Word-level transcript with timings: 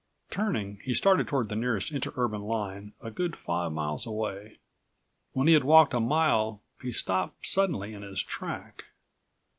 Turning, 0.31 0.79
he 0.83 0.95
started 0.95 1.27
toward 1.27 1.47
the 1.47 1.55
nearest 1.55 1.91
interurban 1.91 2.41
line 2.41 2.93
a 3.03 3.11
good 3.11 3.35
five 3.35 3.71
miles 3.71 4.03
away. 4.07 4.57
When 5.33 5.45
he 5.47 5.53
had 5.53 5.63
walked 5.63 5.93
a 5.93 5.99
mile, 5.99 6.59
he 6.81 6.91
stopped 6.91 7.45
suddenly 7.45 7.93
in 7.93 8.01
his 8.01 8.23
track. 8.23 8.85